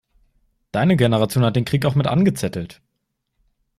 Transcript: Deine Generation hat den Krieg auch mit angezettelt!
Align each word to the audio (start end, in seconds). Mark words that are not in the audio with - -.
Deine 0.71 0.95
Generation 0.95 1.43
hat 1.45 1.55
den 1.55 1.63
Krieg 1.65 1.85
auch 1.85 1.93
mit 1.93 2.07
angezettelt! 2.07 2.81